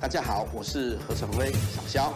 [0.00, 2.14] 大家好，我是何成威，小肖。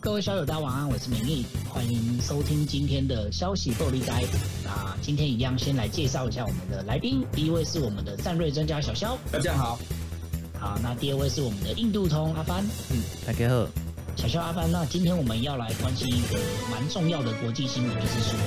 [0.00, 4.24] 各位小友，大家晚安，我是明义，欢迎收听今天的消息暴力呆。
[4.64, 7.22] 那今天一样，先来介绍一下我们的来宾。
[7.32, 9.78] 第一位是我们的战略专家小肖，大家好。
[10.58, 13.66] 好，那第二位是我们的印度通阿帆，嗯，大家好。
[14.16, 16.38] 小肖阿帆，那今天我们要来关心一个
[16.70, 18.38] 蛮重要的国际新闻，就是说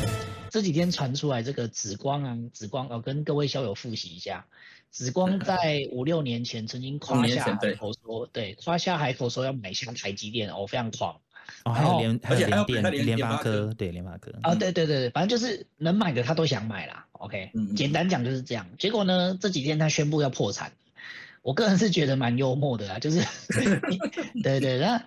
[0.55, 4.45] 这几天传出来这个紫光啊，紫光哦，跟各位校友复习一下，
[4.89, 11.19] 紫光在五六年前曾经夸下海口说，对，夸下海口说要买下台积电哦，非常狂。
[11.65, 14.33] 哦，还有联，而且还有联电、联发科，对，联发科。
[14.43, 17.05] 啊，对对对对，反正就是能买的他都想买啦。
[17.11, 18.65] OK，嗯嗯简单讲就是这样。
[18.79, 20.71] 结果呢，这几天他宣布要破产。
[21.41, 23.19] 我个人是觉得蛮幽默的啦，就是，
[24.41, 25.03] 对对，那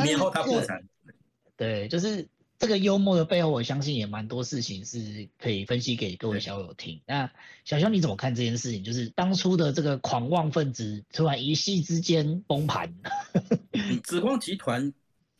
[0.00, 0.84] 五年后他破产，
[1.56, 2.28] 对，就是
[2.62, 7.02] 这个幽默的背后，我相信也蛮多事情是可以分析给各位小友听。
[7.04, 7.28] 那
[7.64, 8.84] 小肖你怎么看这件事情？
[8.84, 12.94] 就是当初的这个狂妄分子突然一夕之间崩盘。
[14.04, 14.92] 紫光集团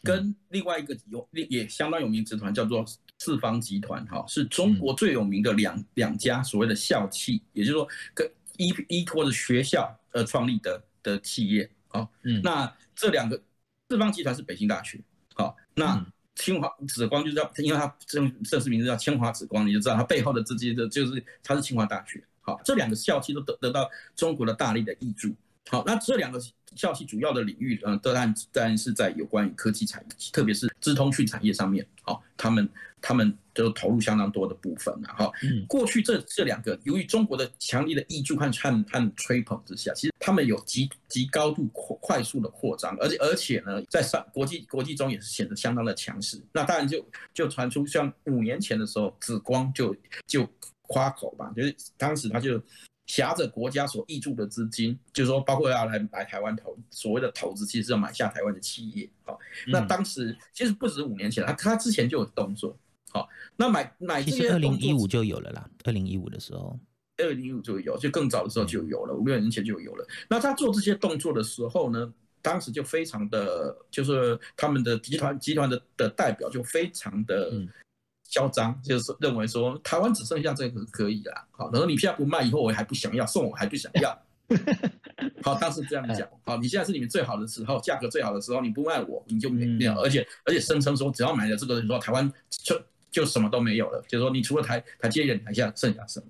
[0.03, 2.85] 跟另外一个有也相当有名集团叫做
[3.21, 9.97] 四方集团，哈，是中国最有名的两两家所谓的校企，也就是说跟依依托着学校。
[10.11, 13.41] 而，创立的的企业，好，嗯，那这两个
[13.89, 15.01] 四方集团是北京大学，
[15.35, 16.05] 好，那
[16.35, 25.35] 清华紫光就是叫，因为它正正式名字叫清华紫光，你就知道它背后的资金的就是它是清华大学，好，这两个校系都得得到中国的大力的挹注，
[25.69, 26.41] 好，那这两个
[26.75, 32.69] 校系主要的领域，嗯，当然当然是在有关于科技产业，特别是资通讯产业上面，好，他们。
[33.05, 35.31] 他们都投入相当多的部分了哈。
[35.69, 41.67] 过去这这两个，由于中国的强力的挹注和和和吹捧之下，其实他们有极极高度
[42.01, 46.41] 快速的扩张，而且而且呢，在上国际国际中也是显得相当的强势。
[46.53, 49.95] 那当然就就传出像五年前的时候，紫光就
[50.27, 50.49] 就
[50.83, 52.63] 夸口吧，就是当时他就
[53.07, 59.09] 挟着国家所挹注的资金，就是说包括要来来台湾投所谓的投资，其实是要买下台湾的企业。
[59.25, 62.77] 好，那当时其实不止五年前，他他之前就有动作。
[63.13, 65.69] 好，那买买这些，二零一五就有了啦。
[65.85, 66.79] 二零一五的时候，
[67.19, 70.07] 二零一五就有，就更早的时候就有了，五六年前就有了。
[70.29, 77.53] 那他做这些动作的时候呢，当时就非常的，就是他们的集团集团的的代表就非常的
[78.25, 81.47] 嚣张，就是认为说台湾只剩下这个可以啦。
[81.51, 84.19] 好，然后你现在不卖，以后我还不想要，送我还不想要。
[85.43, 86.27] 好，当时这样讲。
[86.45, 89.93] 好，你现在是你们最好的时候，价格最好的时候，你不卖我，你就没有。
[90.01, 92.81] 而且而且声称说，只要买了这个，你说台湾就。
[93.13, 96.27] 就什么都没有了，就是说你除了台台阶人，台下剩下什么？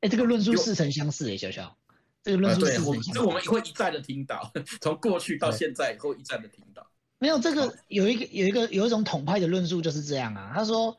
[0.00, 1.74] 哎、欸，这个论述似曾相识诶，小小，
[2.22, 3.20] 这个论述似曾相识。
[3.20, 4.52] 我们会一再的听到，
[4.82, 6.86] 从过去到现在会一再的听到。
[7.18, 10.98] 没有这个有一个有一个有一种统派的论述就是这样啊，他说，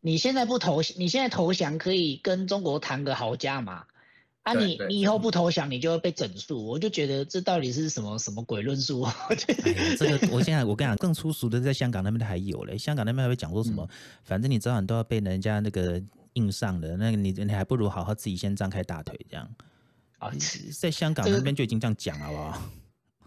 [0.00, 3.86] 你现在不投，你现在投降可以跟中国谈个好价嘛？
[4.42, 6.66] 啊你，你你以后不投降，你就会被整数。
[6.66, 9.02] 我就觉得这到底是什么什么鬼论述？
[9.02, 9.36] 哎、
[9.96, 13.84] 这个我现在我跟你讲，更粗俗的在香港那边的还有嘞，香港那边还会讲说什么？
[13.84, 13.88] 嗯、
[14.24, 16.02] 反正你早晚都要被人家那个
[16.32, 19.48] 硬上的，那个你你还不如好好自己先张开大腿这样。
[20.18, 20.30] 啊，
[20.78, 22.62] 在香港那边就已经这样讲了，好不好？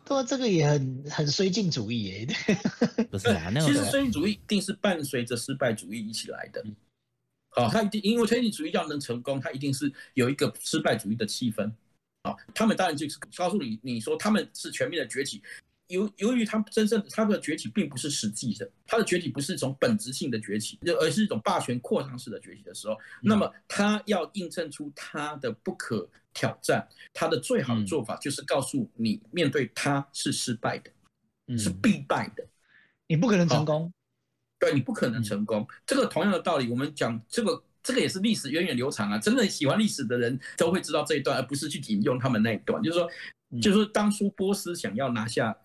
[0.05, 2.27] 对啊，这个也很很绥靖主义耶。
[3.09, 6.63] 不是啊，那个、其实绥靖主义一定是伴随着失败主义一起来的。
[7.55, 11.71] 好，他一定因为推理主义要能成功，他一定是有一个失败主义的气氛。
[12.23, 15.41] 好，他们当然就是告诉你，你说他们是全面的崛起，
[15.87, 30.91] 由由于他们真正他们的崛起并不是实际的，他的崛起不是一种本质性的崛起，而是一种霸权扩张式的崛起的时候，那么他要印证出他的不可挑战，他的最好的做法就是告诉你，面对他是失败的，
[31.57, 32.45] 是必败的，
[33.07, 33.93] 你不可能成功。
[34.57, 39.17] 对，你不可能成功，这个同样的道理，我们讲这个这个也是历史源远流长啊。
[39.19, 42.81] 真的喜欢历史的人都会知道这一段，而不是去引用他们那一段。
[42.81, 43.09] 就是说，
[43.61, 45.55] 就是说当初波斯想要拿下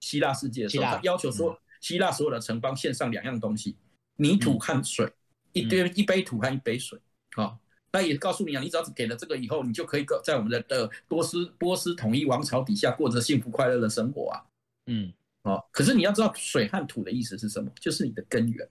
[0.00, 3.76] 希腊世界的时候，他要求说希腊所有的城邦献上两样东西：
[4.16, 5.10] 泥土和水，
[5.52, 6.98] 一堆一杯土和一杯水。
[7.36, 7.58] 好，
[7.92, 14.42] 那也告诉你啊，你只要给了这个以后，你就可以在我们的呃波斯波斯统一王朝底下过着幸福快乐的生活啊。
[14.86, 15.12] 嗯。
[15.42, 17.70] 哦，可是你要知道水和土的意思是什么？
[17.80, 18.68] 就是你的根源，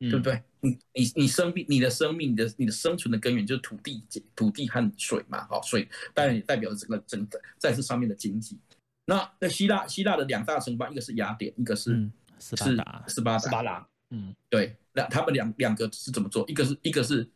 [0.00, 0.42] 嗯、对不对？
[0.60, 4.02] 你你你生命，你的生命，你的你的生存的根源就是土地，
[4.34, 5.46] 土地和水嘛。
[5.48, 8.58] 好，水当然也代表了整个整个在这上面的经济。
[9.04, 13.88] 那那希腊希腊的两大城邦，一个是雅典，一个是、嗯、斯巴达，斯巴达，斯巴达。
[14.10, 14.74] 嗯，对。
[14.94, 16.48] 那他们两两个是怎么做？
[16.48, 17.28] 一个是一个是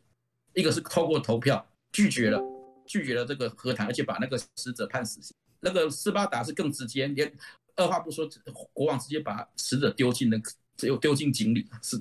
[0.53, 2.41] 一个是透过投票拒绝了
[2.87, 5.35] 拒绝了这个和谈，而且把那个使者判死刑。
[5.59, 7.31] 那个斯巴达是更直接，连。
[7.77, 8.27] 二话不说，
[8.73, 11.99] 国王直接把使者丢进那个只有丢进井里， 是，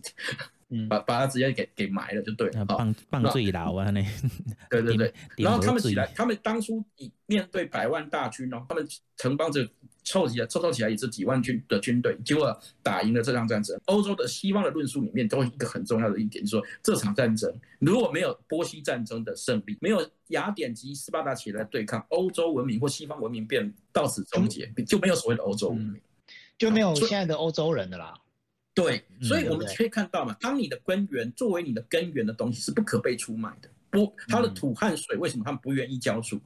[0.88, 2.64] 把把它直接给给埋了就对了。
[2.64, 4.04] 棒棒最牢啊那，
[4.70, 8.86] 对对 对，然后他们起来，他们当初以面对百万大军哦，他们
[9.16, 9.68] 城邦者。
[10.08, 13.76] 凑起来，凑凑起来也是几万军的军队，结果打赢了这场战争。
[13.86, 26.00] 欧洲的西方的论述里面，都有一个很重要的一点，就是说这场战争如果没有波西战争的胜利，没有雅典及斯巴达起来对抗，欧洲文明或西方文明便到此终结，就没有所谓的欧洲文明，
[26.56, 28.14] 就没有现在的欧洲人的啦。
[28.76, 33.70] 对，所以我们可以看到嘛，当你的根源作为你的根源的东西是不可被出卖的。
[33.88, 36.38] 不，他的土和水为什么他们不愿意交出？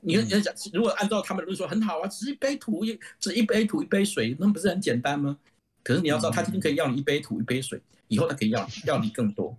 [0.00, 5.38] 你你讲，如果按照他们的论说很好啊，只是一杯土一，只一杯土一杯水，那不是很简单吗？
[5.84, 9.56] 可是你要知道，他今天可以要你一杯土一杯水，以后他可以要要你更多。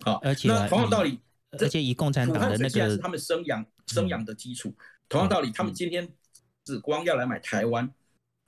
[0.00, 4.74] 好，而且那同样道理，而且以共产党的那个是他们生养生养的基础。
[5.10, 6.08] 同样道理，他们今天
[6.64, 7.92] 紫光要来买台湾，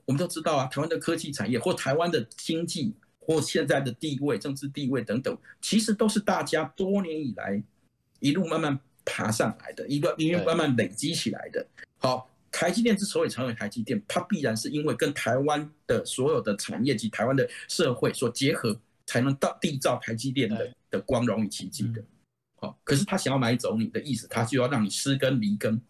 [0.09, 7.63] 我们都知道啊，台湾的科技产业或台湾的经济或现在的地位、政治地位等等，其实都是大家多年以来
[8.19, 8.77] 一路慢慢。
[9.11, 11.67] 爬上来的一个，因为慢慢累积起来的。
[11.97, 22.05] 好，台积电之所以成为台积电，它必然是因为跟台湾的所有的产业及台湾的社会所结合，才能到缔造台积电的的光荣与奇迹的。
[22.57, 25.81] 好，可是他想要买走你的意思，他就要让你失根离根。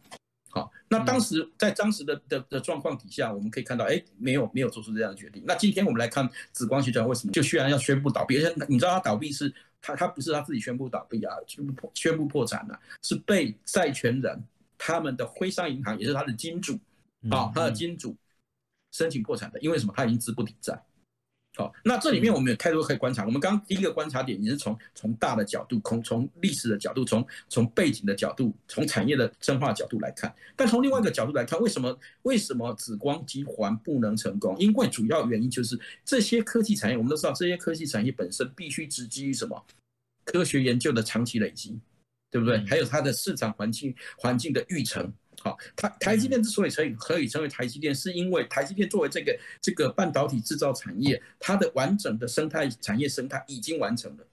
[0.90, 5.42] 好，那当时在当时的的的状况底下，我们可以看到，哎，没有没有做出这样的决定。
[5.46, 8.38] 那今天我们来看紫光集团为什么就居然要宣布倒闭？
[8.38, 9.52] 而且你知道他倒闭是？
[9.80, 14.42] 他他不是他自己宣布倒闭啊，宣布破宣布破产了，是被债权人
[14.76, 16.76] 他们的徽商银行，也是他的金主，
[17.30, 18.16] 啊，他的金主
[18.90, 19.92] 申请破产的，因为什么？
[19.96, 20.82] 他已经资不抵债。
[21.56, 23.24] 好，那这里面我们有太多可以观察。
[23.24, 30.32] 我们刚刚第一个观察点也是从从大的角度，从从历史的角度，从从背景的角度，从产业的深化角度来看。
[30.54, 34.56] 但从另外一个角度来看，为什么为什么紫光集团不能成功？
[34.60, 39.60] 因为主要原因就是这些科技产业，我们都知道，这些科技产业本身必须植基于什么？
[40.24, 41.76] 科学研究的长期累积，
[42.30, 42.64] 对不对？
[42.66, 45.12] 还有它的市场环境环境的育成。
[45.40, 54.26] 好，台台积电之所以可以可以成为台积电，是因为台积电作为这个这个半导体制造产业，它的完整的生态产业生态已经完成了。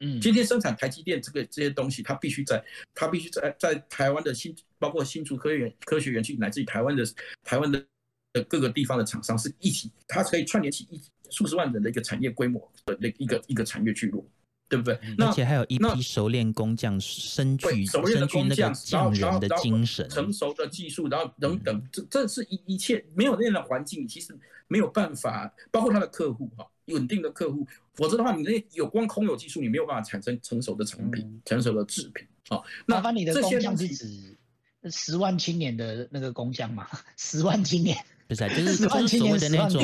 [0.00, 7.04] 嗯，今天生产台积电这个这些东西，它必须在它必须在在台湾的新，包括新竹科学园科学园区，乃至于台湾的
[7.44, 7.84] 台湾的
[8.32, 11.00] 的各个地方的厂商是一起，它可以串联起一
[11.30, 14.26] 数十万人的一个产业规模的那一个一个产业聚落。
[14.72, 14.98] 对不对？
[15.18, 24.34] 而且还有一批熟练工匠，深具身具那个匠人的精神，成熟的技术，然后等等，这这是一一切没有那样的环境，其实
[24.68, 32.26] 没有办法，包括他的客户哈，稳定的客户，否则的话，你那有光空有技术，你没有办法产生成熟的成品，成熟的制品。
[32.48, 34.38] 好，那麻烦你的工匠是指
[34.90, 36.88] 十万青年的那个工匠吗？
[37.18, 37.94] 十万青年。
[38.34, 39.82] 不是，就是所谓的那种，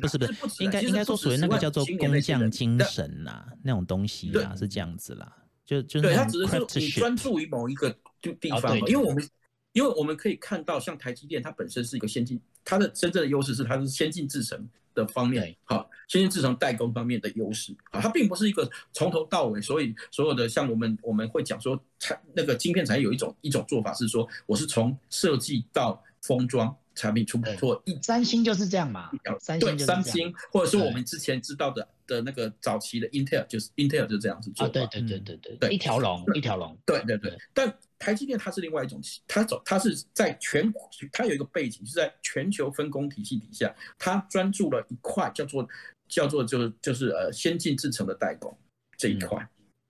[0.00, 5.30] 不是不是，应该应该说属于那个叫做工匠精神呐，那种东西啊，是这样子啦。
[5.64, 9.28] 就就对，他只是说你专注于某一个就地方，因为我们
[9.72, 26.74] 因为我们可以看到，像台积电，它本身是一个先进，它的真正的优势是它是先进制程的方面，好，先进制程代工方面的优势，啊，它并不是一个从头到尾，所以所有的像我们我们会讲说，产那个晶片产业有一种一种做法是说，我是从设计到封装。
[26.98, 29.08] 产品出不错，三星就是这样嘛。
[29.38, 34.66] 三星，三星，或者说我们之前知道的的那个早期的 Intel，就是 Intel 就这样子做。
[34.66, 36.76] 啊，对对对对对对，一条龙，一条龙。
[36.84, 37.38] 对对对。
[37.54, 40.72] 但台积电它是另外一种，它走，它是在全，
[41.12, 45.68] 它有一个背景是在全球分工体系底下，它专注了一块叫做
[46.08, 48.52] 叫做就是就是呃先进制程的代工
[48.96, 49.48] 这一块。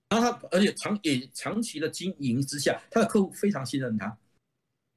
[0.09, 4.15] 然后它而且长也长期的经营之下，它的客户非常信任它。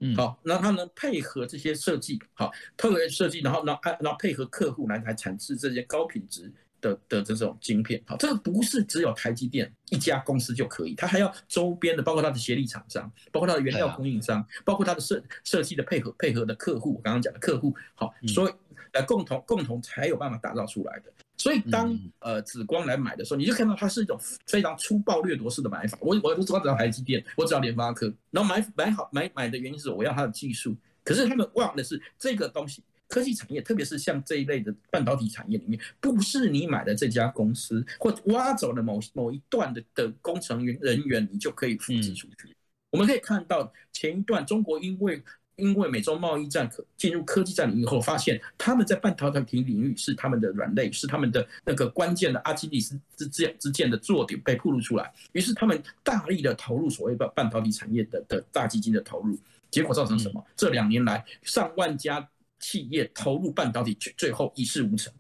[0.05, 18.53] 嗯，好，那他能配合这些设计，好，配合设计，然后，然后，然后配合客户来来产制这些高品质的的这种晶片，好，这个不是只有台积电一家公司就可以，它还要周边的，包括它的协力厂商，包括它的原料供应商，包括它的设设计的配合配合的客户，我刚刚讲的客户，好，所以
[18.95, 21.13] 来共同共同才有办法打造出来的。
[21.43, 25.99] 所以当呃紫光来买的时候，你就看到它是一种非常粗暴掠夺式的买法。
[26.01, 30.77] 我我我只要台积电，我只要联发科，然后买买好买买的原因是我要它的技术。
[31.03, 42.55] 可是他们忘的是这个东西，科技产业，特别是像这一类的半导体产业里面，不是你买的这家公司或挖走了某某一段的的工程员人员，你就可以复制出去。
[42.91, 45.21] 我们可以看到前一段中国因为。
[45.57, 55.13] 因为美洲贸易战可进入科技战领域后，发现他们在半导体领域是他们的软肋，是他们的那个关键的阿基里斯之之之间的弱点被暴露出来。
[55.33, 59.39] 于是他们大力的投入所谓的半导体产业的的大基金的投入，
[59.71, 60.45] 结果造成什么？
[60.57, 62.29] 这两年来上万家
[62.59, 65.13] 企业投入半导体，最后一事无成。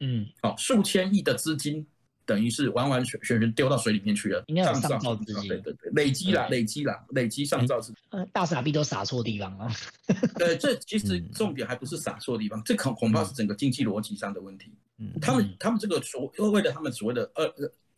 [0.00, 1.86] 嗯，好，数千亿的资金。
[2.24, 7.96] 等于是完完全全全丢到水里面去了，应该有上造自己，对对对，累积了，累积了，累积上造资金。
[8.10, 9.70] 呃，大傻逼都撒错地方了。
[10.38, 14.72] 对，这其实重点还不是撒错地方，嗯、这恐恐怕是整个经济逻辑上的问题。
[14.98, 17.52] 嗯，他们他们这个所为了他们所谓的二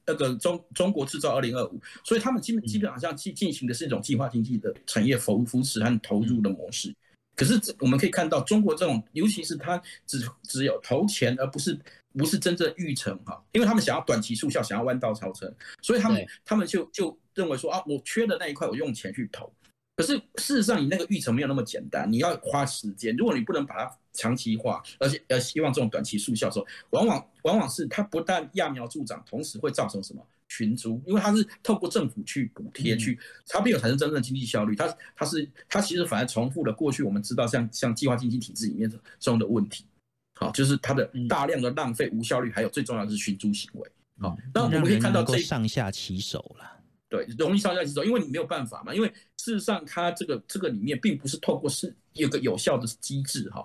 [0.06, 6.88] 那个中中国制造二零二五，所以他们基本基本上进进行的是一种计划经济的产业扶扶持和投入的模式。
[6.90, 6.96] 嗯、
[7.36, 11.78] 可是我们可以看到，中国这种尤其是它只只有投钱，而不是。
[12.16, 15.52] 不是真正育成哈，因为他们想要短期速效，想要弯道超车，
[15.82, 19.52] 所以他们他们就就认为说啊，我缺的那一块，我用钱去投。
[19.96, 23.16] 可是事实上，你那个育成没有那么简单，你要花时间。
[23.16, 34.74] 如果你不能把它长期化，而且呃希望这种短期速效的时候，往往往往是它不但揠苗助长，同时会造成什么群租，因为它是透过政府去补贴去，它并没有产生真正的经济效率。
[34.74, 38.98] 它它是它其实反而重复了过去我们知道像像计划经济体制里面这
[39.30, 39.84] 种的问题。
[40.34, 43.90] 好，就是它的大量的浪费、无效率，还有最重要的是寻租行为。
[44.18, 46.70] 好，那我们可以看到这上下其手了。
[47.08, 48.92] 对，容易上下其手，因为你没有办法嘛。
[48.92, 53.64] 因为事实上，它这个这个里面并不是透过是有个有效的机制哈，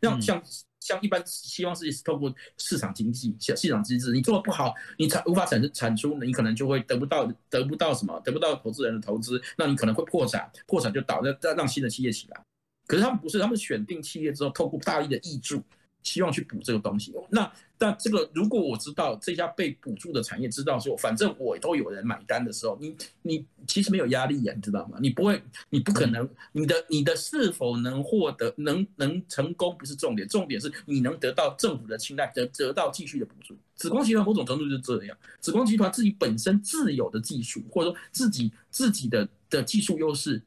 [0.00, 0.42] 让像
[0.80, 12.40] 像一般西方世界是透过市场经济、市场机制，你做的不好，你产无法产生产出，你可能就会得不到得不到什么，得不到投资人的投资，那你可能会破产，破产就倒，再让新的企业起来。
[12.86, 15.62] 可是他们不是，他们选定企业之后，透过大力的挹注。
[16.02, 24.98] 希望去补这个东西，那但这个如果我知道这家被补助的产业知道说，反正我都有人买单的时候，你你其实没有压力呀，你知道吗？
[25.00, 33.56] 你不会，你不可能，你的你的是否能获得能能成功不是重点，重点是你能得到政府的青睐，得得到继续的补助。
[33.74, 40.42] 紫光集团某种程度就是这样，紫光集团自己本身自有的技术，或者说自己自己的的技术优势。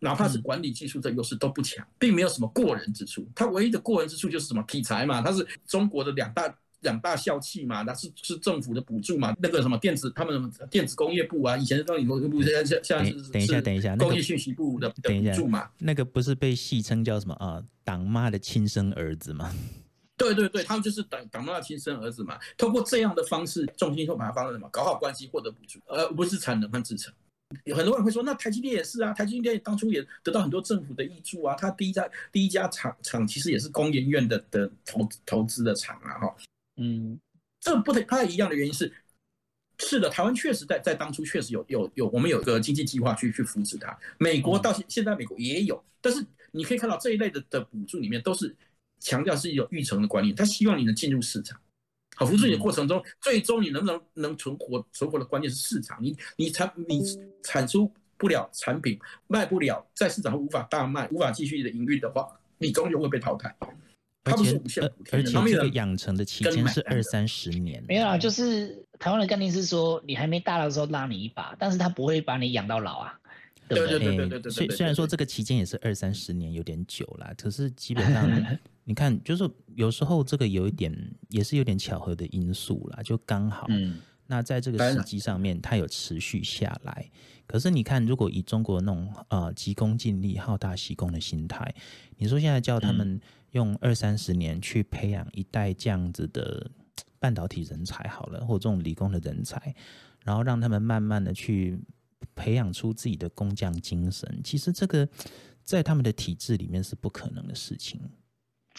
[0.00, 3.26] 哪怕是管理技术的优势都不强，并没有什么过人之处。
[3.34, 9.34] 它唯一的过人之处就是什么题材嘛，它是中国的两大两大校企嘛，那是是政府的补助嘛。
[9.40, 15.68] 那个什么电子，他们电子工业部啊，以前是工业工业部，现在现在是等一下等一下，工业信息部的的补助嘛。
[15.78, 17.62] 那个不是被戏称叫什么啊？
[17.82, 19.52] 党妈的亲生儿子吗？
[20.16, 22.36] 对对对，他们就是党党妈的亲生儿子嘛。
[22.56, 24.68] 通过这样的方式，重心就把它放在什么？
[24.70, 26.96] 搞好关系获得补助，而不是产能和制
[27.64, 27.76] 程。
[27.76, 36.36] 很多人会说，那台积电也是啊，台积电当初也得到很多政府的挹注啊，它第一家第一家厂厂其实也是工研院的的投投资的厂啊，哈，
[36.76, 37.18] 嗯，
[37.60, 38.92] 这不太不太一样的原因是，
[39.78, 48.54] 是的，台湾确实在在当初确实有有有我们有个经济计划去去扶持它，美国到现现在美国也有，但是你可以看到这一类的的补助里面都是
[49.00, 51.60] 强调是一种育成的观念，他希望你能进入市场。
[52.18, 54.84] 好，扶持你的过程中，最终你能不能能存活？
[54.92, 55.96] 存活的关键是市场。
[56.02, 57.00] 你你产你
[57.44, 58.98] 产出不了产品，
[59.28, 62.26] 卖不了，在市场上无法大卖，无法继续的营运的话，
[62.58, 63.54] 你终究会被淘汰。
[64.24, 64.60] 而且
[65.12, 67.82] 而且这个养成的期间是二三十年。
[67.86, 73.18] 没有啊，就是台湾的概念是说，你还没大的时候拉你一把，但是他不会把你养到老啊。
[73.68, 74.50] 对对对对对对。
[74.50, 78.28] 虽虽然说这个期间也是二三十年，有点久了，可是基本上。
[78.84, 80.90] 你看，就是有时候这个有一点
[81.28, 83.66] 也是有点巧合的因素啦，就刚好。
[83.68, 84.00] 嗯。
[84.30, 87.10] 那在这个时机上面，它有持续下来。
[87.46, 91.74] 可是你看，如果以中国那种呃急功近利、好大喜功的心态，
[92.16, 93.20] 你说现在叫他们
[93.50, 96.70] 用二三十年去培养一代这样子的
[97.18, 99.74] 半导体人才好了，或这种理工的人才，
[100.24, 101.78] 然后让他们慢慢的去
[102.38, 105.06] 培养出自己的工匠精神，其实这个
[105.64, 108.00] 在他们的体制里面是不可能的事情。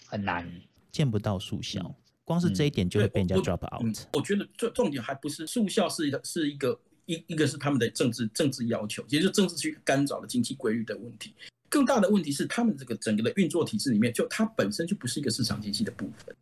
[0.08, 0.50] 很难
[0.92, 3.84] 见不到速效，光是这一点就会被人家 drop out。
[3.84, 11.36] 嗯嗯、我觉得重重点还不是速效，是一个是一个一一个是他们的政治政治要求，也就是政治去干扰了经济规律的问题。
[11.68, 16.36] 更大的问题是他们这个整个的运作体制里面，就它本身就不是一个市场经济的部分，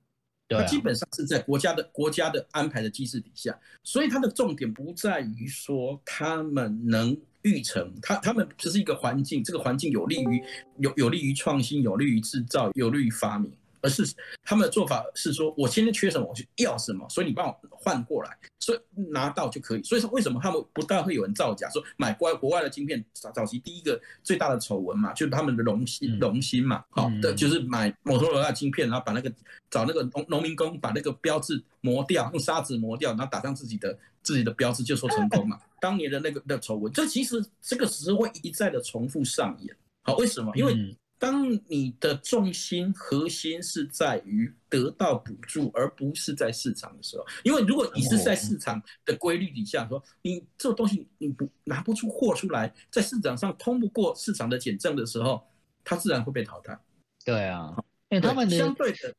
[0.49, 7.17] 它基本上是在国家的国家的安排的机制底下，所以它的重点不在于说他们能。
[7.43, 10.43] 育成，他他们只是一个环境，这个环境有利于
[10.79, 13.49] 有有利于创新，有利于制造，有利于发明。
[13.87, 14.13] 而是
[14.43, 18.79] 他们的做法是说，我今天缺什么，我就要什么，所以你帮我换过来，所以
[19.11, 19.83] 拿到就可以。
[19.83, 29.31] 所以说，为什么他们不但会有人造假，说买国外国外的晶片，早早期第一个最大的丑闻嘛，就是他们的荣芯荣芯嘛，好的就是买摩托罗拉晶片，然后把那个
[29.71, 35.57] 找那个农农民工把那个标志磨掉，用砂纸磨掉，然后打上自己的自己的标志，就说成功嘛。
[35.79, 39.73] 当年的那个的丑闻，这其实这个只是会一再的重复上演。
[40.03, 40.51] 好，为什么？
[40.57, 40.97] 因为。
[41.19, 55.41] 当你的重心核心是在于得到补助，而不是在市场的时候，因为如果你是在市场的规律底下说，你这个东西你不拿不出货出来，在市场上通不过市场的检证的时候，
[55.83, 56.79] 它自然会被淘汰。
[57.25, 57.75] 对啊，
[58.09, 59.15] 因为他们的相对的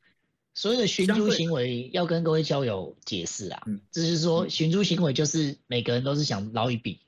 [0.53, 7.01] 所谓的寻租行为要跟各位交友解释啊，就、嗯、是说寻租行为就是每个人都是想捞一笔。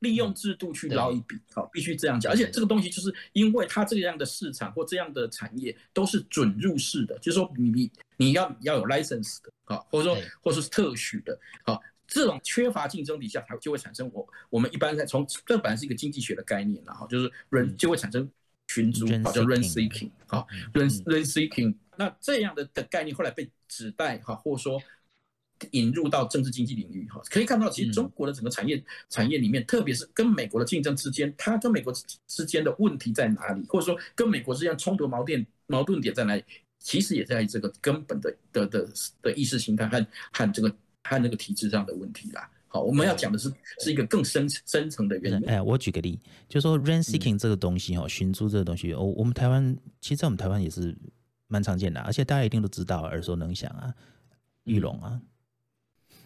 [0.00, 2.32] 利用制度去捞一笔，好，必须这样讲。
[2.32, 18.30] 而且这个东西就是因为它这样的市场或这样的产业都是准入式的，就是说你你你要要有 license 的，好，或者说或者是特许的，好，这种缺乏竞争底下，它就会产生我我们一般在从这本来是一个经济学的概念，然后就是人就会产生
[18.68, 21.74] 群租，好叫 rent seeking，好 rent rent seeking。
[21.96, 24.80] 那这样的的概念后来被指代，哈，或者说。
[25.72, 31.92] 引入到政治经济领域哈，可以看到，其实中国的整个产业产业里面，特别是跟美国的竞争之间，它跟美国
[32.26, 36.44] 之间的问题在哪里，或者说跟美国之间冲突矛盾矛盾点在哪里，
[36.78, 38.88] 其实也在这个根本的的的
[39.22, 40.68] 的意识形态和和这个
[41.02, 42.48] 和那个体制上的问题啦。
[42.70, 43.50] 好，我们要讲的是
[43.80, 45.48] 是一个更深深层的原因。
[45.48, 50.94] 哎，我举个例，就说 rent seeking 这个东西哈，寻租这个东西，我我们台湾其实在我们台湾也是
[51.46, 53.94] 蛮常见的，而且大家一定都知道，耳熟能详啊，
[54.64, 55.18] 玉龙啊。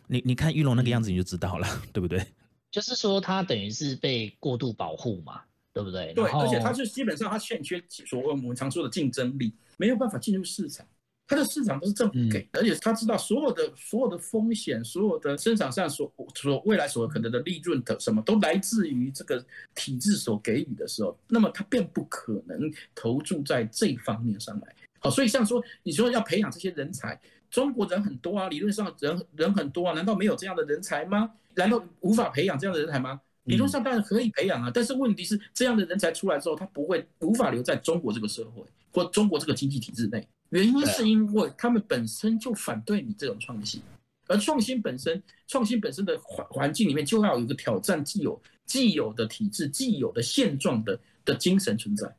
[0.07, 2.25] 你你看玉龙那个样子你就知道了，嗯、 对不对？
[2.71, 5.43] 就是说他等于是被过度保护嘛，
[5.73, 6.13] 对不对？
[6.15, 10.87] 对，而且他是基本上他欠缺所谓我们常说的竞争力，没有办法进入市场。
[11.25, 19.43] 它的市场都是政府给，嗯、而且他知道所有的所有的风险，所有的生产上所所未来所可能的利润的什么都来自于这个
[19.75, 24.75] 体制所给予的时候，那么他便不可能投注在这方面上来。
[24.99, 27.19] 好，所以像说你说要培养这些人才。
[27.53, 31.31] 中国人很多啊，理论上人人很多啊，难道没有这样的人才吗？
[31.55, 33.21] 难道无法培养这样的人才吗？
[33.45, 40.27] 理论上当然可以培养啊，但是问题是这样的人才出来之后，他不会无法留在中国这个社会或中国这个经济体制内。
[40.49, 43.83] 原因是因为他们本身就反对你这种创新，
[44.29, 52.11] 而创新本身，创新本身的环环境里面就要有一个挑战既有既有的体制、既有的现状的的精神存在，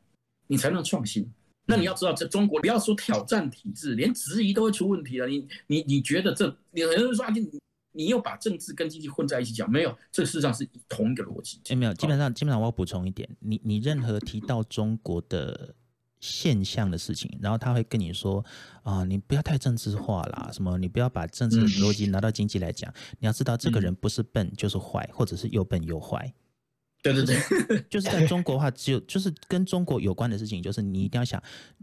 [0.46, 1.28] 你才能创新。
[1.66, 5.26] 那你要知道，这中国，不要说挑战体制，连质疑都会出问题了。
[5.26, 7.48] 你你你觉得这，有人说啊，你
[7.92, 11.60] 你又把政治跟经济混在一起讲，没有，这事实上是同一个逻辑。
[11.64, 15.74] 欸，没有，基本上基本上我要补充一点，你你任何提到中国的
[16.20, 18.44] 现象的事情，然后他会跟你说
[18.82, 26.34] 啊，你不要太政治化啦，什么你不要把政治的逻辑拿到经济来讲，你要知道这个人不是笨就是坏，或者是又笨又坏。
[27.04, 31.40] 对对对， 就是在中国的话，只有就是跟中国有关的事情，就是你一定要想，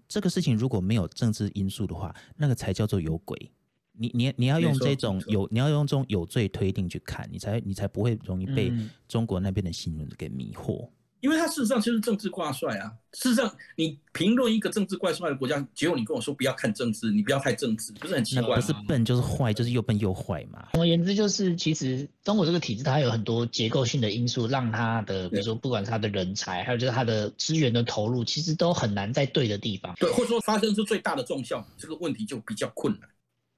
[0.08, 3.52] 这个事情如果没有政治因素的话，那个才叫做有鬼。
[3.94, 8.74] 你你你要用这种有，你要用这种有罪推定去看，你才你才不会容易被
[9.08, 10.90] 中国那边的新闻给迷惑。
[11.22, 12.92] 因为他事实上就是政治挂帅啊！
[13.14, 18.56] 事实上，你评论一个政治挂帅的国家，结果你跟我说不要看政治，你不要太政治，不是很奇怪吗？
[18.56, 20.68] 不是笨就是坏，就是又笨又坏嘛。
[20.74, 29.94] 总而言之，就是其实中国这个体制，它有很多结构性的因素，让它的，比如说不管是它的人才，还有就是它的资源的投入，其实都很难在对的地方。
[30.00, 33.08] 对，或者说发生出最大的重效，这个问题就比较困难。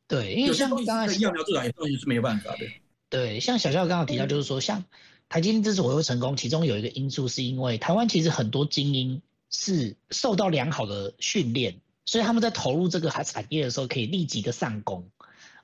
[0.07, 2.65] 对，因为像刚才揠苗助长，也东西是没有办法的。
[3.09, 4.83] 对，像小肖刚刚提到，就是说像。
[5.33, 15.09] 台积电之所以会成功，其中有一个因素是因为台湾其实很多精英是受到良好的训练，所以他们在投入这个产业的时候可以立即的上攻。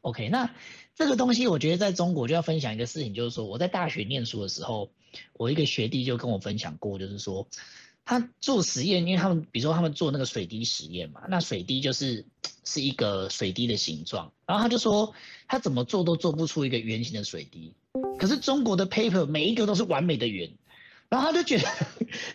[0.02, 0.56] OK，那
[0.96, 4.90] 这个东西我觉得在中国就要分享一个事情，就是说我在大学念书的时候，
[5.34, 7.48] 我一个学弟就跟我分享过，就是说
[8.06, 12.26] 他做实验，因为他们比如说他们做那个水滴实验嘛，那水滴就是
[12.66, 15.14] 是一个水滴的形状，然后他就说
[15.48, 17.76] 他怎么做都做不出一个圆形的水滴。
[18.20, 20.52] 可是中国的 paper 每一个都是完美的圆，
[21.10, 21.68] 然后他就觉得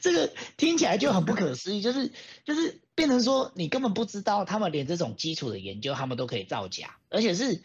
[0.00, 2.10] 这个听起来就很不可思议，就是
[2.44, 7.62] 就是变成说你根本不知道他们连这种基础的研究他们都可以造假，而且是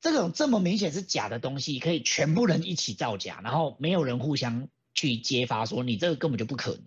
[0.00, 6.84] 这种这么明显是假的东西，可以全部人一起造假，然后没有人互相去揭发说你这个根本就不可能。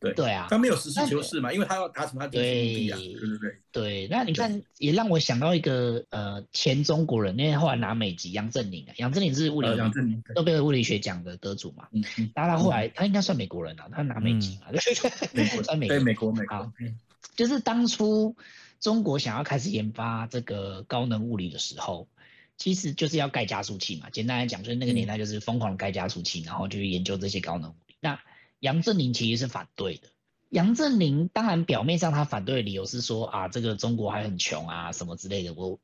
[0.00, 4.08] 对对啊，他没有实事求是嘛，因为他要达成他的目的啊，对对对对。
[4.08, 11.88] 那你看，也让我想到一个呃前中国人，因为后来拿美籍杨振宁啊，杨振宁是物理，杨振宁诺贝尔物理学奖的得主嘛。
[11.92, 12.30] 嗯嗯。
[12.34, 15.96] 然后他后来他应该算美国人啊，他拿美籍嘛，对对对，算美国。
[15.96, 16.72] 对美国美国。
[17.34, 18.36] 就是当初
[18.80, 22.08] 中国想要开始研发这个高能物理的时候，
[22.56, 24.10] 其实就是要盖加速器嘛。
[24.10, 27.96] 简单来讲，就是那个年代就是疯狂盖加速器，然后就去研究这些高能物理。
[28.00, 28.20] 那
[28.60, 30.08] 杨振宁其实是反对的。
[30.50, 35.52] 杨振宁当然表面上他反对的理由是说啊，这个中国还很穷啊，什么之类的。
[35.52, 35.78] 我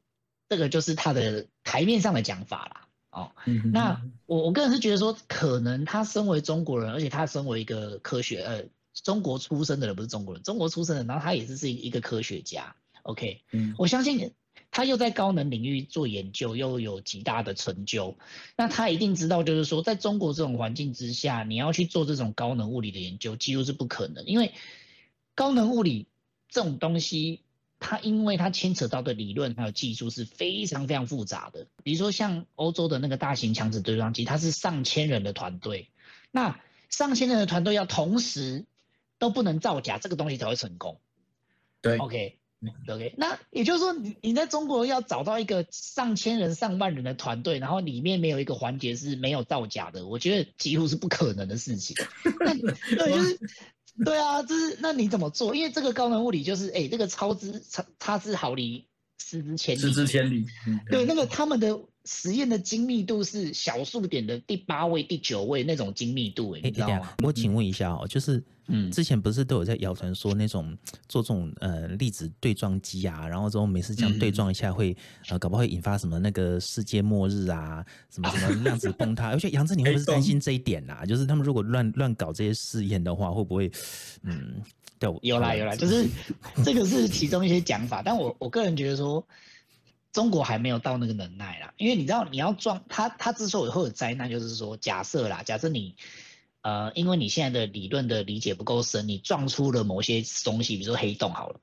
[0.49, 2.89] 这个就是他的台面上的讲法啦。
[3.11, 3.33] 哦，
[3.73, 12.75] 那我我个人是觉得说，可能他身为中国人，而且他身为一个科学呃中国出生的人，不是中国人，中国出生的，然后他也是是一个科学家。
[13.03, 14.33] OK，嗯我相信。
[14.75, 18.19] 他又在高能领域做研究，又有极大的成就，
[18.57, 24.53] 那他一定知道，就是说，在中国这种环境之下，你要去做这种高能物理的研究，几乎是不可能，因为
[25.37, 26.09] 高能物理
[26.49, 27.43] 这种东西，
[27.79, 31.69] 它因为它牵扯到的理论还有技术是非常非常复杂的。
[31.85, 35.89] 比如说像欧洲的那个大型强子对撞机，它是上千人的团队，
[36.33, 36.61] 那
[36.91, 38.65] 上千人的团队要同时
[39.21, 40.99] 都不能造假，这个东西才会成功。
[41.81, 42.39] 对，OK。
[42.89, 51.97] OK，那也就是说，你你在中国要找到一个上千人、上万人的团队，然后里面没有一个环节是没有造假的，我觉得几乎是不可能的事情。
[52.41, 52.55] 那
[52.97, 53.39] 对，就是
[54.05, 55.55] 对啊，就是那你怎么做？
[55.55, 58.87] 因为这个高能物理就是，哎、欸，这个超之差差之毫厘，
[59.19, 60.47] 失之千里，失之千里。
[60.91, 67.15] 对，那个他们的实验的精密度是小数点的第八位、第九位那种精密度，哎，你知道吗？
[67.19, 68.43] 欸、我请问一下哦，就是。
[68.67, 70.75] 嗯，之前不是都有在谣传说那种
[71.07, 74.97] 做这种呃粒子对撞机啊，然后之后每次这样对撞一下会、嗯、
[75.29, 79.29] 呃搞不好会引发什么那个世界末日啊，什么什么量子崩塌？
[79.29, 81.05] 而且杨振，你会不会担心这一点啊？
[81.05, 83.71] 就是他们如果乱乱搞这些试验的话，会不会
[84.23, 84.63] 嗯？
[84.99, 86.09] 对，有啦有啦，就是
[86.65, 89.23] 这个是其中一些讲法，但我我个人觉得说
[90.15, 95.97] 中国还没有到那个能耐啦，因为你知道你要撞它，它之所以会有灾难，就是说假设啦，假设你。
[96.67, 101.61] 呃，因为你现在的理论的理解不够深，你撞出了某些东西，比如说黑洞好了。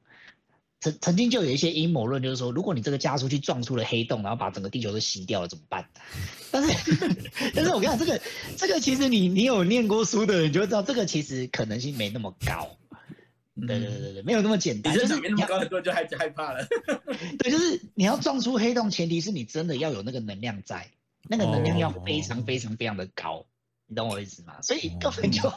[0.79, 5.89] 曾曾经就有一些阴谋论，就是说，如果你这个加速器撞出了黑洞，然后把整个地球都吸掉了，怎么办？
[6.51, 6.71] 但是，
[7.55, 8.21] 但是我跟你讲，这个
[8.55, 12.69] 这个其实你你有念过书的人，就会知道，这个其实可能性没那么高。
[13.55, 14.93] 对对对对，没有那么简单。
[14.93, 16.65] 就是没那么高，的多人就害害怕了。
[17.39, 20.89] 对，就是你要撞出黑洞，前提是你真的要有那个能量在，
[21.27, 23.45] 那个能量要非常非常非常的高。
[23.87, 24.61] 你懂我意思吗？
[24.61, 25.41] 所以根本就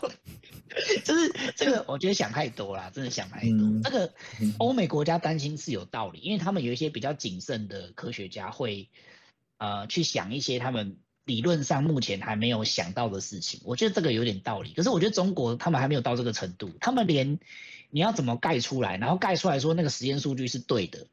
[1.05, 3.61] 就是这个，我觉得想太多了，真的想太多。
[3.61, 4.13] 嗯、这个
[4.59, 8.91] 欧美国家担心是有道理，因为他们有一些比较谨慎的科学家会
[9.59, 13.61] 呃去想一些他们理论上目前还没有想到的事情。
[13.63, 14.73] 我觉得这个有点道理。
[14.73, 17.39] 可是我觉得中国他们还没有到这个程度，他们连
[17.95, 21.07] 你要怎么盖出来，然后盖出来说那个实验数据是对的。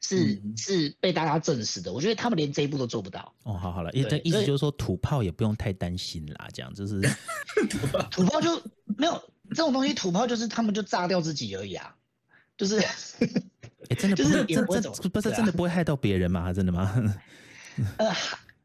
[0.00, 3.32] 是是被大家证实的，我觉得他们连这一步都做不到。
[3.44, 7.00] 哦，好好了，意这意思就是说土炮也不用太担心啦，这样就是
[8.10, 8.62] 土炮就
[8.98, 9.12] 没有
[9.48, 11.96] 这种东西，土炮就是他们就炸掉自己而已啊，
[12.58, 12.80] 就是
[13.88, 16.52] 哎、欸，真的 不是真真不是真的不会害到别人吗？
[16.52, 16.94] 真的吗？
[17.96, 18.14] 呃，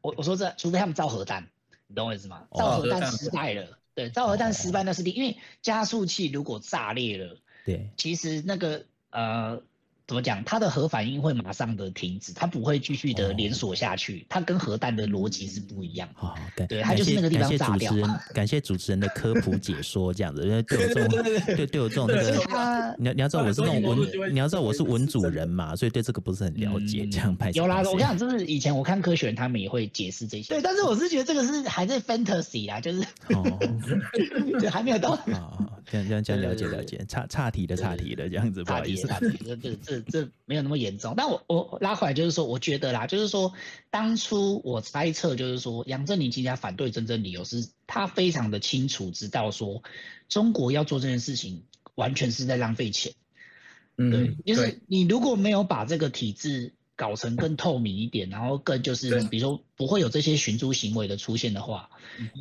[0.02, 1.48] 我我说这，除非他们造核弹，
[1.86, 2.42] 你懂我意思吗？
[2.52, 9.62] 造核弹失败了，对，造核弹失败那是第，因为加速器如果炸裂了，对，其实那个呃。
[10.10, 10.42] 怎么讲？
[10.42, 14.26] 它的核反应会马上的停止，它不会继续的连锁下去。
[14.28, 16.08] 它跟核弹的逻辑是不一样。
[16.14, 16.36] 好，
[16.68, 17.92] 对，它就是那个地方炸掉。
[17.94, 21.08] 感谢主持人，感谢主持人的科普解说，这样子，因为对我这种，
[21.54, 27.06] 对对我这种那个，你你要知道我是那种文，你要知道我是文主人嘛，所以对这个不是很了解。
[27.06, 27.52] 这样拍。
[27.52, 30.48] 有啦，我跟你讲，就是以前我看科学人，他们也会解释这些。
[30.54, 35.16] 对，但是我是觉得这个是还在 fantasy 啦，就是哦，还没有到。
[35.90, 39.28] 这样这样这样了解了解，岔岔题的岔题的这样子，不好意思，岔题，
[39.60, 41.14] 这这这这没有那么严重。
[41.16, 43.52] 但我我拉回来就是说，我觉得啦，就是说
[43.90, 49.82] 当初我猜测就是说，杨振宁今天反对真正理由是他非常的清楚知道说，
[50.28, 53.12] 中国要做这件事情完全是在浪费钱。
[53.96, 61.90] 嗯，对，就是你如果没有把这个体制搞成更透明一点，然后更就是比如说不会有这些寻租行为的出现的话，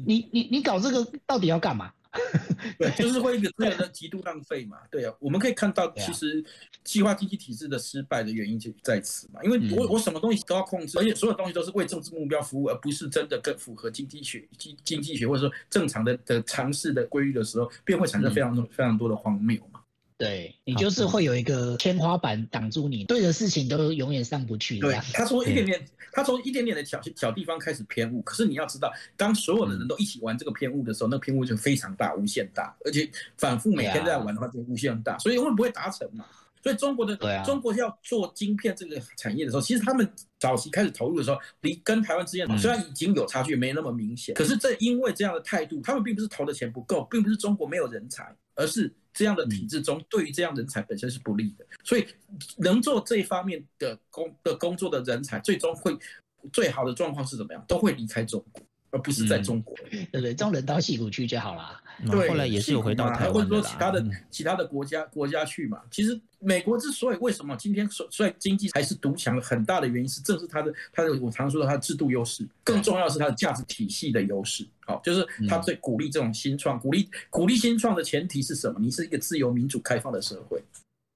[0.06, 1.94] 你你你搞这个到底要干嘛？
[2.80, 4.78] 对，就是会一个资源的极度浪费嘛。
[4.90, 6.44] 对啊，我们可以看到，其实
[6.84, 9.44] 计划经济体制的失败的原因就在此嘛。
[9.44, 19.79] 因为我我什么东西都要控制，而且所有东西都是为政治目标服务，而不是真的更符合经济学、经经济学或者说正常的的尝试的规律的时候，便会产生非常多非常多的荒谬嘛。
[20.20, 24.78] 对，你就是会有一个天花板挡住你，对的事情都永远上不去。
[24.78, 36.26] 对，他从一点点，他从一点点的小小地方开始偏误，可是你要知道，当所有的人都一起玩这个偏误的时候，那个偏误就非常大，无限大，而且反复每天在玩的话，就无限大，所以会不会达成嘛？
[36.62, 40.06] 所以中国的中国要做晶片这个产业的时候，其实他们
[40.38, 48.94] 早期开始投入的时候，离跟台湾之间虽然已经有差距，没那么明显，可是这因为这样的态度，他们并不是投的钱不够，并不是中国没有人才，而是。
[49.20, 52.08] 这样的体制中，对于这样人才本身是不利的，所以
[52.56, 55.94] 能做这一方面的工的工作的人才，最终会
[56.54, 57.62] 最好的状况是怎么样？
[57.68, 59.76] 都会离开中国，而不是在中国。
[59.90, 61.82] 对不对，这种人到矽谷去就好了。
[62.10, 65.82] 对，后来也是有回到台湾，或者说其他的其他的国家国家去嘛。
[65.92, 74.66] 其实美国之所以为什么今天所所以经济还是独强，很大的原因是正是它的它的我常说的它的制度优势，更重要的是它的价值体系的优势。
[74.86, 78.80] 好，就是它最鼓励这种新创，鼓励鼓励新创的前提是什么？
[78.80, 80.64] 你是一个自由民主开放的社会。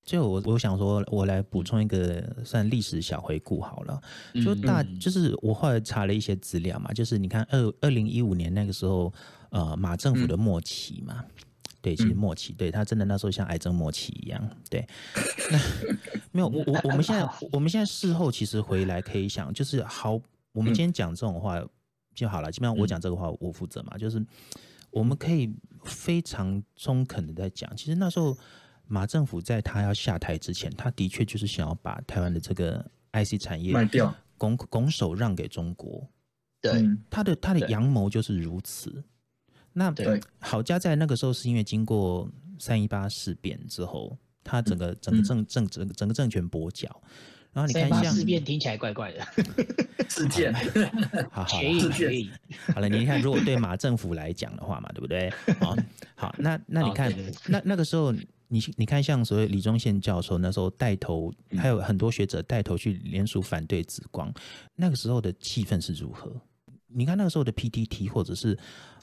[0.04, 4.02] 就我我想说，我来补充一个算历史小回顾好了。
[4.44, 9.14] 就大就是我后来查了一些资料嘛，就是你看二二零一五年那个时候。
[9.54, 11.24] 呃，马政府的末期嘛，
[11.80, 14.84] 对，其实末期，对他真的那时候像癌症末期一样，对。
[15.54, 15.60] 那
[16.32, 20.20] 没有，我我我们现在 我们现在事后其实回来可以想，就是好，
[20.54, 21.64] 我们今天讲这种话
[22.16, 22.52] 就好了。
[22.52, 24.26] 基本上我讲这个话我负责嘛，就是
[24.90, 28.36] 我们可以非常中肯的在讲，其实那时候
[28.94, 36.08] 马政府在他要下台之前，他的确就是想要把台湾的这个 IC 产业卖掉，拱拱手让给中国。
[36.62, 39.04] 对，他的他的阳谋就是如此。
[39.74, 42.30] 那对，好家在那个时候是因为经过
[42.60, 47.02] 三一八事变之后，他整个整个政政整整个政权跛脚，
[47.52, 49.26] 然后你看像事变听起来怪怪的
[50.08, 50.54] 事件，
[51.34, 51.70] 好好了，
[52.76, 55.32] 好了，你看如果对马政府来讲的话嘛，对不对？
[55.60, 55.76] 好，
[56.16, 57.12] 好，那那你看
[57.48, 58.14] 那那个时候
[58.48, 64.34] 你你看像所谓李宗宪教授那时候带头，还有很多学者带头去联署反对紫光，
[64.76, 66.32] 那个时候的气氛是如何？
[66.88, 68.58] 你看那个时候的 PTT 或者是。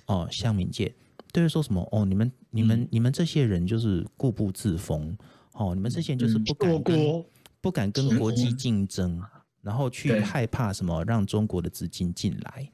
[0.07, 0.92] 哦，乡民界
[1.31, 1.88] 都是说什么？
[1.92, 5.16] 哦，你们、你们、你们这些人就是固步自封。
[5.53, 7.24] 哦，你们这些人就是不敢跟
[7.61, 9.22] 不敢跟国际竞争，
[9.62, 12.68] 然后去害怕什么让中国的资金进来。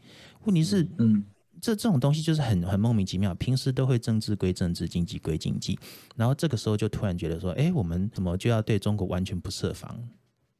[0.44, 1.22] 问题是，嗯，
[1.60, 3.34] 这这种东西就是很很莫名其妙。
[3.34, 5.78] 平时都会政治归政治，经济归经济，
[6.14, 9.98] 然后这个时候就突然觉得说，哎，我们怎么就要对中国完全不设防？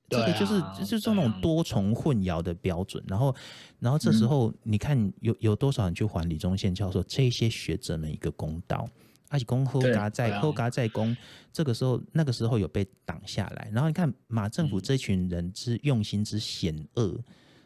[0.08, 3.34] 这个就是就是这种多重混淆的标准，然后，
[3.80, 8.88] 然后这时候你看有有多少人去还李宗宪教授这些学者们一个公道？
[9.28, 11.14] 而且公后嘎在后嘎在公，
[11.52, 17.20] 这个时候那个时候有被挡下来，然后你看马政府这群人之用心之险恶，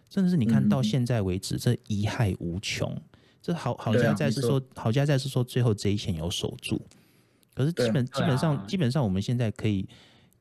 [0.08, 2.96] 甚至是你看到现在为止这贻害无穷，
[3.42, 6.80] 这好好家在是说好家在是说最后这一线有守住，
[7.54, 9.88] 可是基本基本上基本上我们现在可以。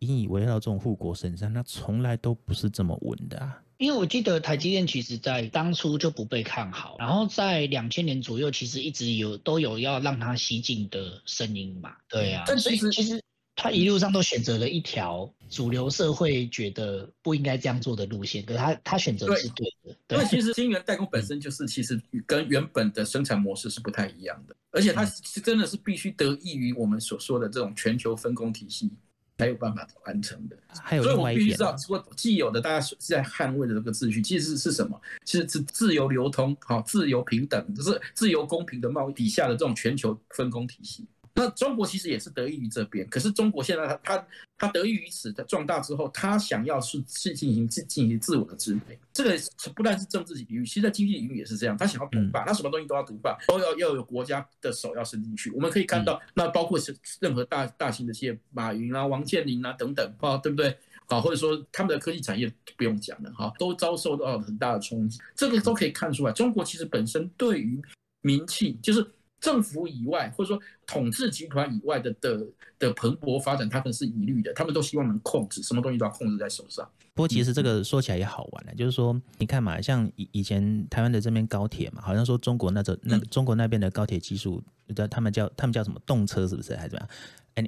[0.01, 3.61] 引以为傲这种护国神山，那从来都不是这么稳的啊！
[3.79, 11.91] 因为我记得台积电其实在当初就不被看好，然后在两千年左右，其实一直有都有要让它西进的声音嘛。
[12.07, 13.21] 对啊，但其实其实
[13.61, 19.95] 他一路上都选择了一条主流社会觉得不应该这样做的路线，可是他他选择的是对的。
[20.07, 28.89] 对，因为其实晶圆代工本身就是其实跟原本的生产模式是不太一样的，而且它是真的是必须得益于我们所说的这种全球分工体系。
[29.37, 34.99] 才有办法完成的，还有另外一点，所以我必须知道，说既有的大家是在捍卫的这个秩序，其实是什么？
[35.23, 41.07] 其实是自由流通、好自由平等，就是自由公平的贸易底下的这种全球分工体系。
[41.33, 49.37] 那中国其实也是得益于这边，可是中国现在它它它得益于此的壮大之后，它想要是是进行自进行自我的支配，这个
[49.73, 55.49] 不但是政治领域，其实在经济领域也是这样，他想要独霸，他什么东西都要独霸，都要要有国家的手要伸进去。
[55.51, 60.75] 我们可以看到，那包括是任何大大型的企业，马云啊、王健林啊等等啊，对不对？
[61.05, 67.81] 啊，或者说他们的科技产业不用讲了哈，都遭受到很大的冲击，这个都可以看出来，中国其实本身对于
[68.21, 69.05] 名气就是。
[69.39, 72.45] 政府以外，或者说统治集团以外的的
[72.77, 74.53] 的蓬勃发展，他们是疑虑的。
[74.53, 76.87] 他们都希望能控制，什么东西都要控制在手上。
[77.13, 84.63] 不过，其实这个说起来也好玩呢，就是说，你看嘛，像以以前台湾的这边高铁嘛，好像说中国那这那中国那边的高铁技术，
[85.11, 87.09] 他们叫他们叫什么动车，是不是还是怎么样？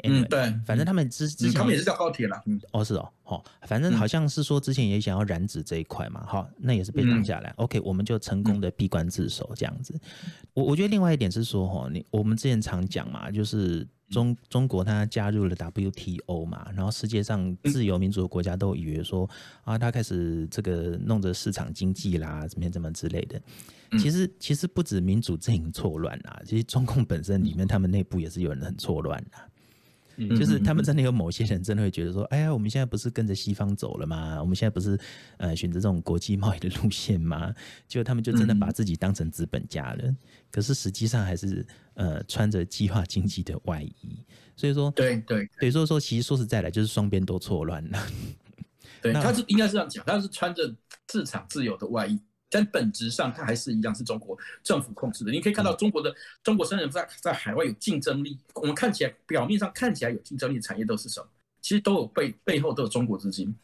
[0.04, 7.54] 嗯，对，反正他们之之前他们也是叫高铁了，嗯，哦是哦，好，反正好像是说之前也想要染指这一块嘛，好，那也是被挡下来。
[7.58, 9.94] OK，我们就成功的闭关自守这样子。
[10.54, 19.30] 我我觉得另外一点是说，哈，你我们之前常讲嘛，就是中中国它加入了 WTO 嘛，然后世界上自由民主的国家都以为说
[19.64, 23.42] 啊，它开始这个弄着市场经济啦，怎么怎么之类的。
[24.00, 29.44] 其实其实不止民主阵营错乱啊，其实中共本身里面他们内部也是有人很错乱啊。
[30.30, 34.40] 就是他们真的有某些人真的会觉得说，哎呀，我们现在不是跟着西方走了吗？
[34.40, 35.00] 我们现在不是
[35.38, 37.54] 呃选择这种国际贸易的路线吗？
[37.88, 40.16] 结果他们就真的把自己当成资本家了。
[40.52, 44.26] 可是实际上还是呃穿着计划经济的外衣。
[44.56, 48.08] 所以说，对对对，所以说其实说实在的，就是双边都错乱了。
[49.02, 50.76] 对，他是应该是这样讲，他是穿着
[51.12, 52.20] 市场自由的外衣。
[52.52, 55.32] 但本质上，它还是一样是中国政府控制的。
[55.32, 58.38] 你可以看到中国的中国商人在在海外有竞争力。
[58.56, 61.28] 我们看起来表面上看起来有竞争力的产业都是什么？
[61.62, 63.56] 其实都有背背后都有中国资金，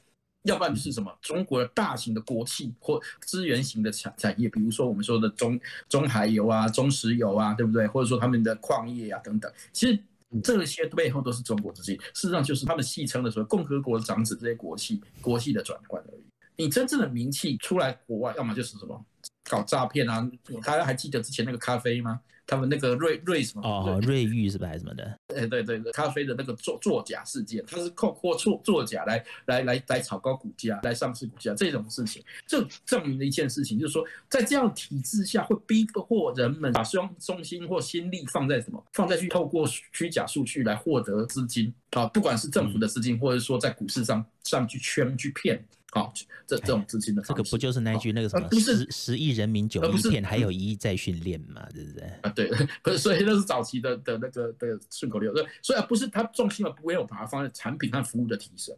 [0.43, 7.88] 要不然就是什么中国的大型的国企或资源型的产产业，比如说我们说的中中海油啊、中石油啊，对不对？
[7.88, 10.00] 或者说他们的矿业啊等等，其实
[10.43, 11.95] 这些背后都是中国资金。
[12.13, 16.23] 事实上，就是他们戏称的说共和国长子这些国企国企的转换而已。
[16.57, 19.05] 你真正的名气出来国外，要么就是什么
[19.49, 20.29] 搞诈骗啊，
[20.63, 22.19] 大家还记得之前那个咖啡吗？
[22.49, 23.61] 他们那个瑞瑞什么？
[23.61, 25.03] 哦，瑞玉是不是还是什么的？
[25.35, 38.81] 哎，对对对，咖啡的那个作作假事件，他是靠靠作作假来来来来炒高股价，来上市股价这种事情，就证明了一件事情，就是说在这样体制下，会逼迫人们把双中心或心力放在什么？
[38.93, 45.61] 放在去透过虚假数据来获得资金啊，不管是政府的资金，或者说在股市上上去圈去骗。
[45.97, 46.13] 好，
[46.45, 52.03] 这这种资金的这个不就是那句那个什么十十亿人民九亿骗，还有一亿在训练嘛，对不对？
[52.21, 52.49] 啊，对，
[52.83, 55.33] 不是，所以那是早期的的那个的顺口溜。
[55.62, 58.75] 所以不是它重心啊，不会有把它放在产品和服务的提升。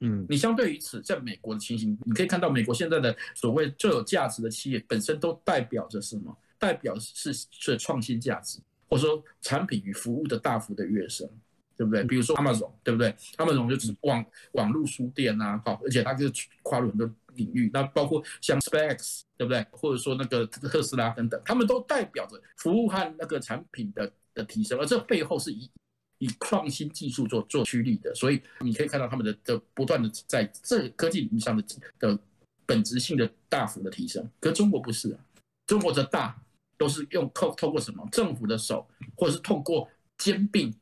[0.00, 6.36] 嗯，你相对于此，在美国的情形，你可以看到美国现在的所谓最有价值的企业本身都代表着什么？
[6.58, 11.28] 代表是是创新价值，或者说产品与服务的大幅的跃升。
[11.76, 12.02] 对不对？
[12.04, 16.26] 比如说 Amazon，对不对？Amazon 就只网网络书店啊，好，而且它就
[16.62, 17.70] 跨入很多领域。
[17.72, 19.64] 那包括像 SpaceX，对不对？
[19.70, 25.70] 或者说那个特斯拉等等，他们都代表着服务和那个产品的的提升，而这背后是以
[26.18, 28.14] 以创新技术做做驱力的。
[28.14, 31.62] 所以你可以看到他们的的不断的在这科技领域上的
[31.98, 32.18] 的
[32.64, 34.26] 本质性的大幅的提升。
[34.40, 35.20] 可中国不是啊，
[35.66, 36.40] 中国的大
[36.78, 39.86] 都是用透透过什么政府的手，或者是透过
[40.16, 40.74] 兼并。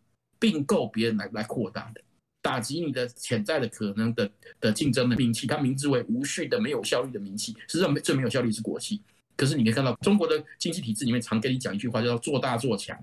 [0.44, 2.02] 并购别人来来扩大的，
[2.42, 4.30] 打击你的潜在的可能的
[4.61, 9.00] 的竞争的名气，它名字为无序的没有效率的名气，实际上最没有效率是国企。
[9.38, 12.94] 可是你可以看到中国的经济体制里面常跟你讲一句话，叫做做大做强，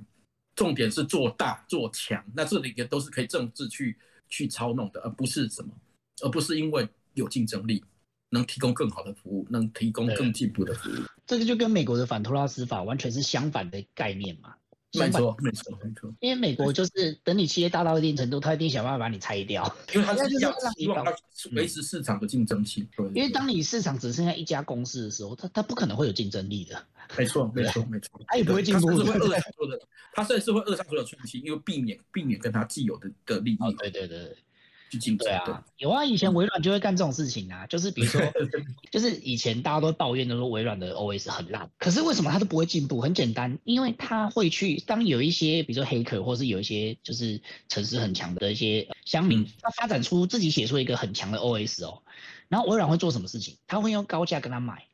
[0.55, 2.23] 重点是做大做强。
[2.35, 3.97] 那这里也都是可以政治去
[4.29, 5.73] 去操弄的，而不是什么，
[6.21, 7.83] 而不是因为有竞争力
[8.29, 10.93] 能提供更好的服务，能提供更进步的服务。
[11.25, 14.53] 这个就跟美国的反托拉斯法完全是相反的概念嘛。
[14.93, 16.13] 没错，没错，没错。
[16.19, 19.73] 因为美国就是等你企业大到一定程度，他一定想办法把你拆掉。
[19.93, 21.13] 因为他是要希望他
[21.53, 22.87] 维持市场的竞争性。
[23.13, 26.85] 因为当你市场只剩下一家公司的时候，他他不可能会有竞争力的。
[27.17, 28.19] 没错，没错，没错。
[28.27, 28.89] 他也不会进步。
[28.89, 29.79] 他是会扼杀所有的，
[30.13, 33.57] 他甚至是会扼杀所有创新，因为避免避免跟他既有的的利益。
[33.79, 34.35] 对，对对
[34.99, 35.15] 对。
[35.17, 38.21] 对啊，有啊，以前微软就会干这种事情啊，就是比如说，
[38.91, 43.01] 就是以前大家都抱怨的说微软的 OS 很烂，可是为什么它都不会进步？
[43.01, 52.01] 很简单，因为它会去当有一些比如说黑客，或是有一些就是城市很强的一些乡民，他发展出自己写出一个很强的 OS 哦，
[52.49, 53.57] 然后微软会做什么事情？
[53.67, 54.85] 他会用高价跟他买，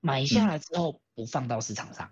[0.00, 2.10] 买下来之后不放到市场上。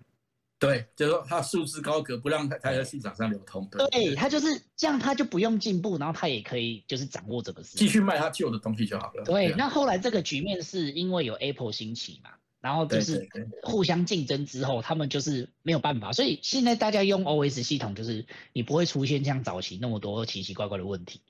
[0.59, 3.65] 对，就是说它束之高阁，不让它它在市场上流通。
[3.71, 9.23] 对，对，它就是这样，它就不用进步，然后它也可以就是掌握这个事，继续卖它旧的东西就好了。
[9.23, 12.31] 对，对，那后来这个局面是因为有 Apple 兴起嘛。
[12.61, 13.25] 然后就是
[13.63, 21.21] 互相竞争之后，他们就是没有办法，所以现在大家用 OS 系统，就是你不会出现像早期那么多奇奇怪怪的问题。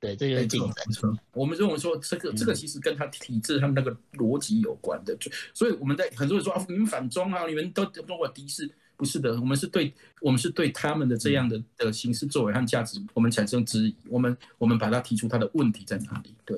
[0.00, 0.60] 对，这就是竞
[0.92, 1.18] 争。
[1.32, 5.16] 我们认为说这个这个其实跟他体制他们那个逻辑有关的，
[5.52, 16.32] 所以我们在很多人说啊，你们反中啊，你们都中国敌视，不是的，我们是对，我们是对他们的这样的的形式作为和价值，我们产生质疑，我们我们把它提出它的问题在哪里？
[16.44, 16.56] 对。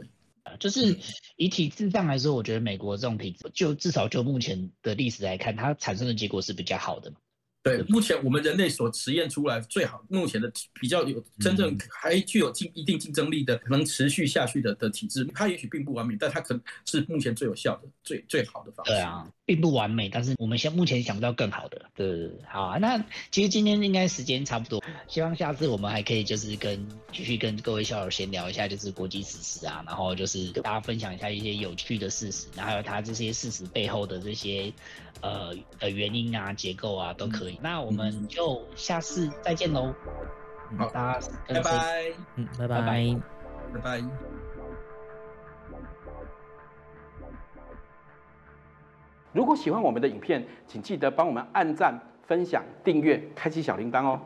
[0.58, 0.98] 就是
[1.36, 7.16] 以体制上来说，我觉得美国这种体制，就至少就目前的历史来看，它产生的结果是比较好的嘛。
[7.68, 10.50] 对，目前我们人类所实验出来最好，目前的
[10.80, 18.92] 比较有真正还具有竞一定竞争力的，能持续下去的的体制，它也许并不完美，但它可能是目前最有效的、最最好的方式。
[18.92, 21.82] 对啊，并不完美，但是我们现目前想不到更好的。
[21.94, 34.72] 对，好啊，那其实今天应该时间差不多，希望下次我们还可以就是跟继续跟各位校友闲聊一下，就是国际史实啊，然后就是跟大家分享一下一些有趣的事实，然后还有它这些事实背后的这些。
[35.20, 37.57] 呃呃，原因啊，结构啊，都可以。
[37.58, 39.94] 嗯、那我们就下次再见喽。
[40.78, 42.12] 好，大家拜拜。
[42.36, 43.20] 嗯，拜拜，拜拜。
[43.74, 44.04] 拜拜。
[49.32, 54.20] 如果喜欢我们的影片，请记得帮我们按赞、分享、订阅、开启小铃铛哦。